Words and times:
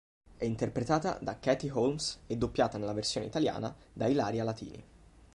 È 0.35 0.45
interpretata 0.45 1.19
da 1.21 1.37
Katie 1.37 1.69
Holmes 1.69 2.21
e 2.25 2.35
doppiata 2.35 2.79
nella 2.79 2.91
versione 2.93 3.27
italiana 3.27 3.71
da 3.93 4.07
Ilaria 4.07 4.43
Latini. 4.43 4.83